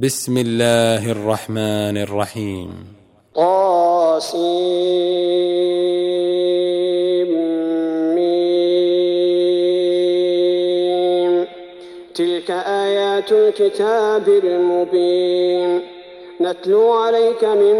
[0.00, 2.70] بسم الله الرحمن الرحيم.
[3.36, 4.66] طاسيم
[12.14, 15.80] تلك آيات الكتاب المبين.
[16.40, 17.76] نتلو عليك من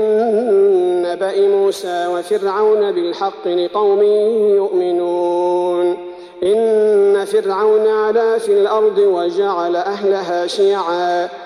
[1.02, 4.02] نبأ موسى وفرعون بالحق لقوم
[4.56, 5.96] يؤمنون.
[6.42, 11.45] إن فرعون علا في الأرض وجعل أهلها شيعاً.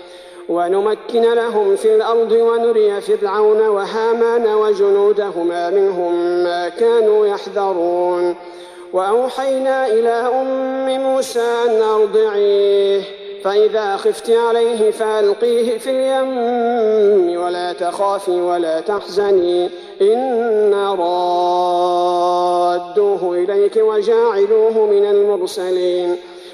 [0.51, 8.35] ونمكن لهم في الأرض ونري فرعون وهامان وجنودهما منهم ما كانوا يحذرون.
[8.93, 13.01] وأوحينا إلى أم موسى أن أرضعيه
[13.43, 16.37] فإذا خفت عليه فألقيه في اليم.
[17.41, 19.69] ولا تخافي ولا تحزني
[20.01, 20.93] إنا
[22.71, 26.17] رادوه إليك وجاعلوه من المرسلين.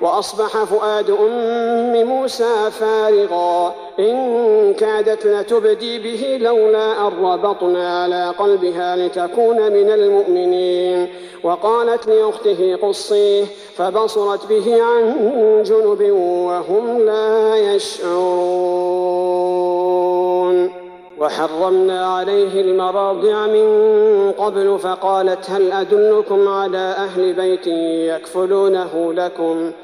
[0.00, 3.74] وأصبح فؤاد أم موسى فارغا.
[3.98, 11.08] إن كادت لتبدي به لولا أن ربطنا على قلبها لتكون من المؤمنين.
[11.44, 13.44] وقالت لأخته قصيه
[13.76, 15.14] فبصرت به عن
[15.62, 19.04] جنب وهم لا يشعرون.
[21.18, 27.66] وحرمنا عليه المراضع من قبل فقالت هل أدلكم على أهل بيت
[28.16, 29.83] يكفلونه لكم ۖ؟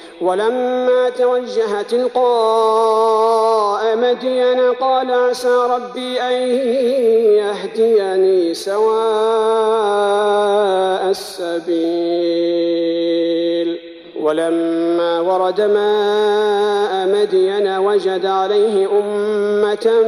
[0.21, 3.31] ولما توجه تلقاء
[3.97, 6.33] مدين قال عسى ربي أن
[7.41, 8.91] يهديني سواء
[11.09, 12.81] السبيل.
[14.21, 20.01] ولما ورد ماء مدين وجد عليه أمة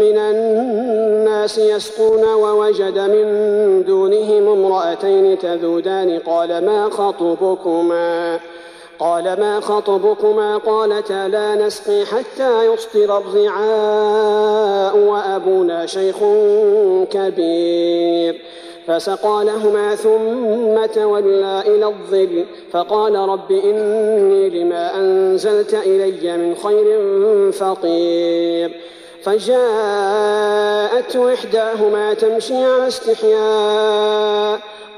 [0.00, 3.26] من الناس يسقون ووجد من
[3.84, 8.40] دونه امرأتين تذودان قال ما خطبكما؟
[9.00, 16.16] قال ما خطبكما؟ قالتا لا نسقي حتى يصدر الرعاء وأبونا شيخ
[17.10, 18.42] كبير.
[18.86, 22.44] فسقى لهما ثم تولى إلى الظل.
[22.72, 27.00] فقال رب إني لما أنزلت إلي من خير
[27.52, 28.80] فقير.
[29.22, 34.60] فجاءته إحداهما تمشي على استحياء.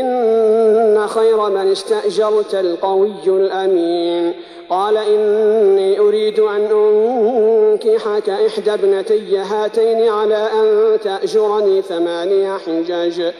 [0.00, 4.34] إن خير من استأجرت القوي الأمين.
[4.70, 13.32] قال إني أريد أن أنكحك إحدى ابنتي هاتين على أن تأجرني ثمانية حجاج.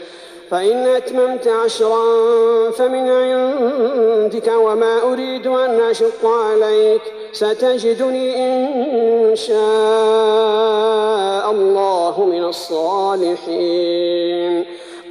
[0.50, 2.04] فإن أتممت عشرا
[2.70, 7.02] فمن عندك وما أريد أن أشق عليك.
[7.32, 9.62] ستجدني إن شاء
[11.50, 14.02] الله من الصالحين.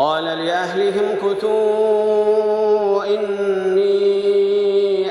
[0.00, 3.90] قال لأهلهم كتوا إني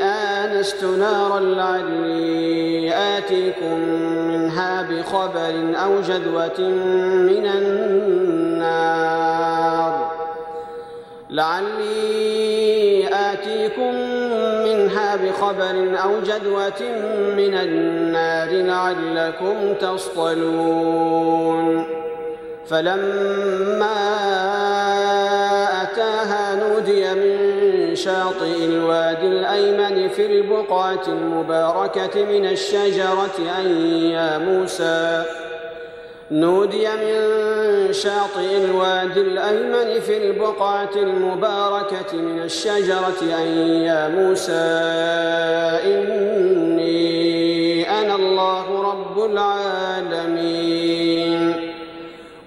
[0.02, 3.80] آنست نارا لعلي آتيكم
[4.28, 6.60] منها بخبر أو جدوة
[7.30, 8.92] من النار.
[11.30, 13.94] لعلي آتيكم
[14.66, 16.82] منها بخبر أو جدوة
[17.38, 21.60] من النار لعلكم تصطلون.
[22.70, 24.00] فلما
[25.82, 33.68] أتاها نودي من شاطئ الوادي الأيمن في البقعة المباركة من الشجرة أن
[34.12, 35.24] يا موسى.
[36.32, 43.48] نودي من شاطئ الوادي الأيمن في البقعة المباركة من الشجرة أن
[43.84, 44.52] يا موسى.
[45.86, 50.50] إني أنا الله رب العالمين.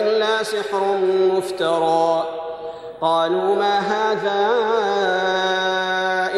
[0.00, 0.82] إلا سحر
[1.36, 2.12] مفترى.
[3.00, 4.40] قالوا ما هذا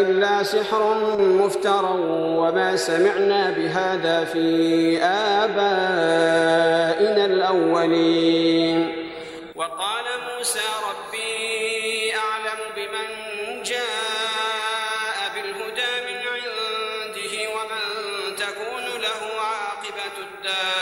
[0.02, 0.82] إلا سحر
[1.18, 1.94] مفترى
[2.40, 4.46] وما سمعنا بهذا في
[5.42, 8.78] آبائنا الأولين.
[9.54, 13.08] وقال موسى ربي أعلم بمن
[13.62, 17.84] جاء بالهدى من عنده ومن
[18.36, 20.81] تكون له عاقبة الدار.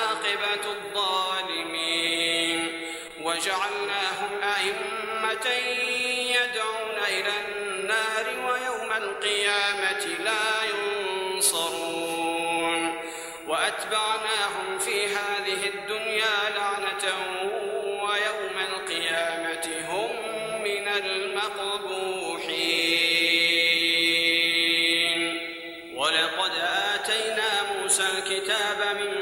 [26.01, 26.51] ولقد
[26.93, 29.13] آتينا موسى الكتاب من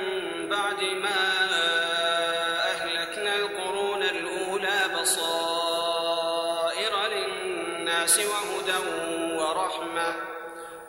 [0.50, 1.50] بعد ما
[2.72, 8.78] أهلكنا القرون الأولى بصائر للناس وهدى
[9.36, 10.16] ورحمة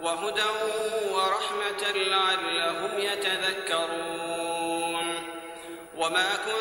[0.00, 0.50] وهدى
[1.11, 4.50] ورحمة لعلهم يتذكرون.
[5.97, 6.60] وما كنت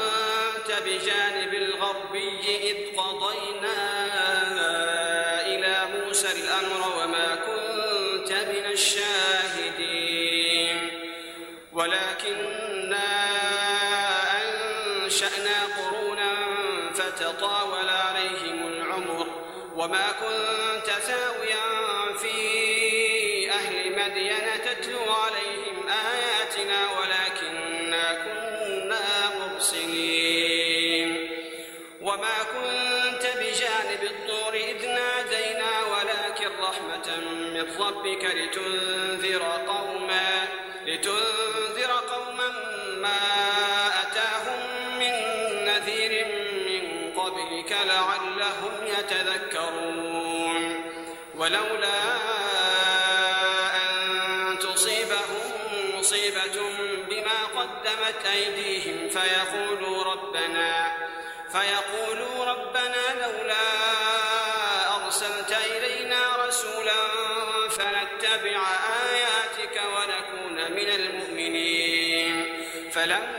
[24.00, 29.06] مدين تتلو عليهم آياتنا ولكننا كنا
[29.40, 31.30] مرسلين
[32.02, 37.18] وما كنت بجانب الطور إذ نادينا ولكن رحمة
[37.54, 40.09] من ربك لتنذر قوما
[72.92, 73.39] فلما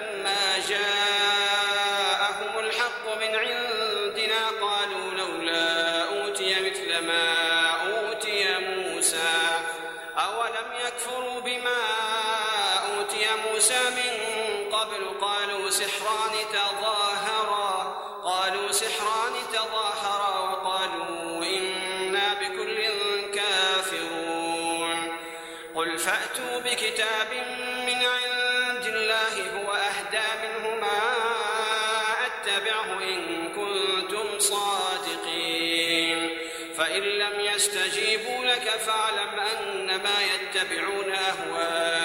[32.40, 36.28] أتبعه إن كنتم صادقين.
[36.76, 41.99] فإن لم يستجيبوا لك فاعلم أنما يتبعون أهواءهم.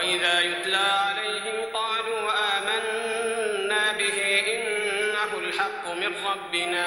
[0.00, 6.86] وإذا يتلى عليهم قالوا آمنا به إنه الحق من ربنا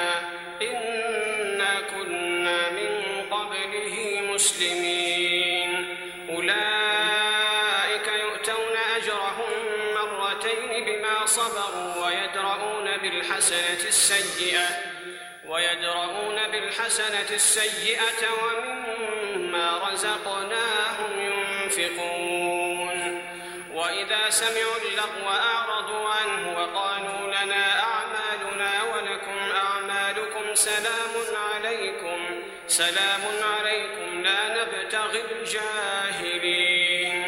[0.62, 2.92] إنا كنا من
[3.30, 5.70] قبله مسلمين.
[6.30, 9.52] أولئك يؤتون أجرهم
[9.94, 14.68] مرتين بما صبروا ويدرؤون بالحسنة السيئة
[15.46, 22.33] ويدرؤون بالحسنة السيئة ومما رزقناهم ينفقون.
[24.34, 31.14] سمعوا اللغو أعرضوا عنه وقالوا لنا أعمالنا ولكم أعمالكم سلام
[31.50, 37.18] عليكم سلام عليكم لا نبتغي الجاهلين.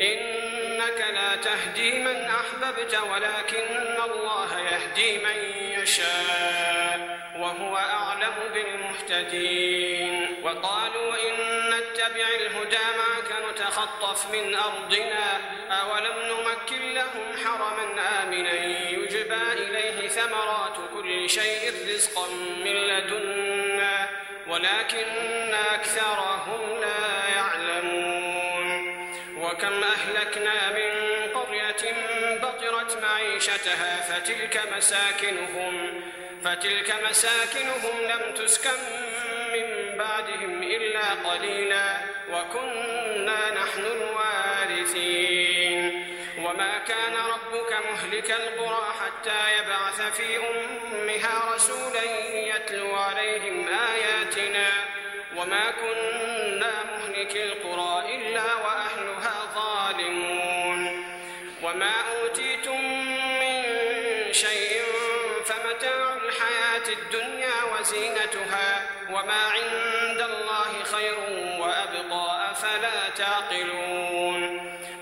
[0.00, 5.36] إنك لا تهدي من أحببت ولكن الله يهدي من
[5.80, 10.36] يشاء وهو أعلم بالمهتدين.
[10.42, 11.34] وقالوا إن
[11.70, 15.40] نتبع الهدى معك يتخطف من أرضنا
[15.70, 16.31] أولم
[16.62, 17.84] نمكن لهم حرما
[18.22, 22.28] آمنا يجبى إليه ثمرات كل شيء رزقا
[22.64, 24.08] من لدنا
[24.46, 28.92] ولكن أكثرهم لا يعلمون
[29.38, 30.90] وكم أهلكنا من
[31.34, 31.94] قرية
[32.42, 36.02] بطرت معيشتها فتلك مساكنهم
[36.44, 38.80] فتلك مساكنهم لم تسكن
[39.52, 41.96] من بعدهم إلا قليلا
[42.30, 45.41] وكنا نحن الوارثين
[46.52, 54.68] وما كان ربك مهلك القرى حتى يبعث في أمها رسولا يتلو عليهم آياتنا
[55.36, 61.04] وما كنا مهلك القرى إلا وأهلها ظالمون.
[61.62, 62.80] وما أوتيتم
[63.40, 63.62] من
[64.32, 64.82] شيء
[65.44, 71.31] فمتاع الحياة الدنيا وزينتها وما عند الله خير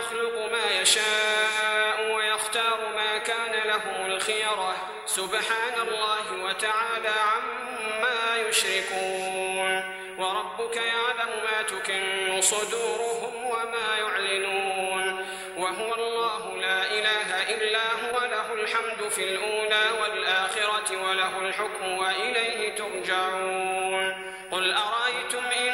[0.00, 4.76] يخلق ما يشاء ويختار ما كان لهم الخيرة.
[5.06, 9.94] سبحان الله وتعالى عما يشركون.
[10.18, 15.26] وربك يعلم ما تكن صدورهم وما يعلنون.
[15.56, 24.30] وهو الله لا إله إلا هو له الحمد في الأولى والآخرة وله الحكم وإليه ترجعون.
[24.50, 25.70] قل أرأيتم إن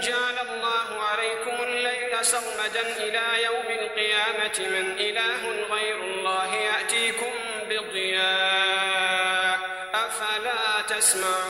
[0.00, 3.35] جعل الله عليكم الليل سرمدا إلى
[4.60, 7.32] من إله غير الله يأتيكم
[7.70, 9.58] بضياء
[9.94, 11.45] أفلا تسمعون؟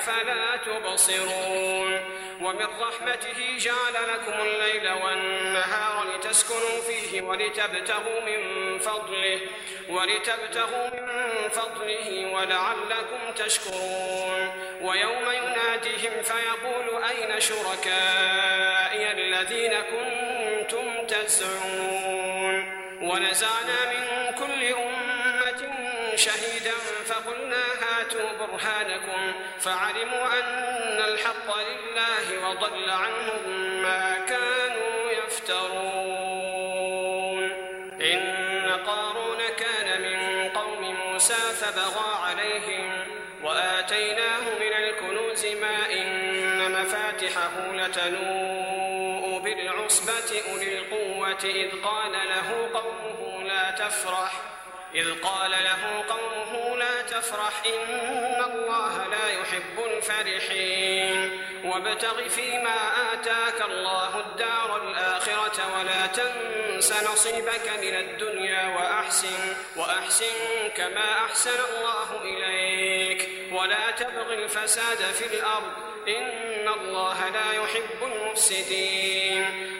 [0.00, 2.00] أفلا تبصرون.
[2.40, 9.40] ومن رحمته جعل لكم الليل والنهار لتسكنوا فيه ولتبتغوا من فضله
[9.88, 14.52] ولتبتغوا من فضله ولعلكم تشكرون.
[14.80, 25.62] ويوم يناديهم فيقول أين شركائي الذين كنتم تزعمون؟ ونزعنا من كل أمة
[26.16, 26.74] شهيدا
[27.06, 29.32] فقلنا هاتوا برهانكم.
[29.60, 33.42] فعلموا أن الحق لله وضل عنهم
[33.82, 36.60] ما كانوا يفترون.
[38.00, 43.06] إن قارون كان من قوم موسى فبغى عليهم
[43.42, 51.44] وآتيناه من الكنوز ما إن مفاتحه لتنوء بالعصبة أولي القوة.
[51.44, 54.32] إذ قال له قومه لا تفرح
[54.94, 57.62] إذ قال له قومه لا تفرح.
[57.66, 59.08] إن الله
[59.50, 61.42] يحب الفرحين.
[61.64, 71.58] وابتغ فيما آتاك الله الدار الآخرة ولا تنس نصيبك من الدنيا وأحسن وأحسن كما أحسن
[71.70, 73.28] الله إليك.
[73.52, 75.72] ولا تبغ الفساد في الأرض
[76.08, 79.79] إن الله لا يحب المفسدين.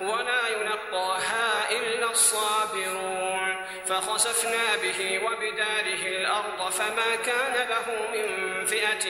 [0.00, 3.56] ولا يلقاها إلا الصابرون.
[3.86, 8.28] فخسفنا به وبداره الأرض فما كان له من
[8.66, 9.06] فئة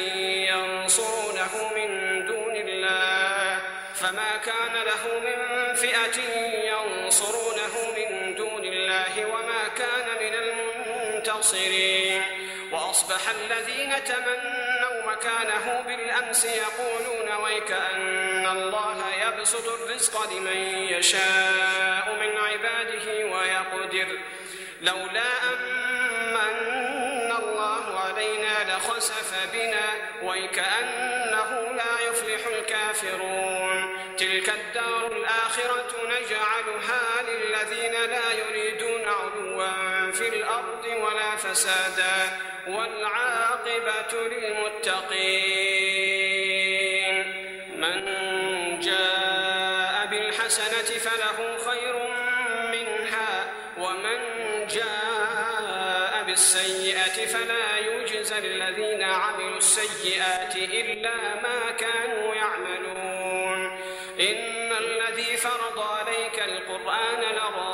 [0.53, 1.91] ينصرونه من
[2.27, 3.59] دون الله.
[3.95, 5.39] فما كان له من
[5.75, 6.19] فئة
[6.73, 12.23] ينصرونه من دون الله وما كان من المنتصرين.
[12.73, 18.90] وأصبح الذين تمنوا مكانه بالأمس يقولون ويكأن الله
[19.41, 20.57] يبسط الرزق لمن
[20.93, 24.19] يشاء من عباده ويقدر.
[24.83, 29.89] لولا أمن الله علينا لخسف بنا
[30.23, 33.99] ويكأنه لا يفلح الكافرون.
[34.17, 45.90] تلك الدار الآخرة نجعلها للذين لا يريدون علوا في الأرض ولا فسادا والعاقبة للمتقين.
[59.71, 63.79] السيئات إلا ما كانوا يعملون.
[64.21, 67.69] إن الذي فرض عليك القرآن لرادك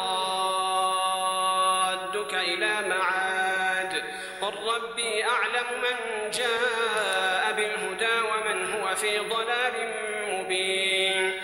[2.35, 4.05] إلى معاد.
[4.41, 5.97] قل ربي أعلم من
[6.31, 9.95] جاء بالهدى ومن هو في ضلال
[10.29, 11.41] مبين.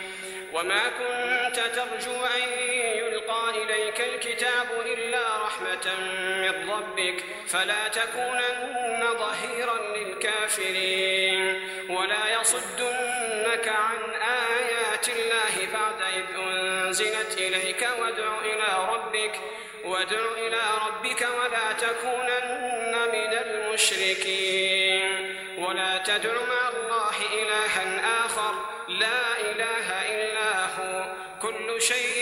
[0.53, 2.62] وما كنت ترجو أن
[3.51, 5.87] إليك الكتاب إلا رحمة
[6.43, 11.69] من ربك فلا تكونن ظهيرا للكافرين.
[11.91, 13.99] ولا يصدنك عن
[14.59, 19.35] آيات الله بعد إذ أنزلت إليك وادع إلى ربك
[19.85, 25.13] وادع إلى ربك ولا تكونن من المشركين.
[25.59, 27.85] ولا تدع مع الله إلها
[28.27, 28.55] آخر
[28.89, 30.93] لا إله إلا هو
[31.43, 32.22] كل شيء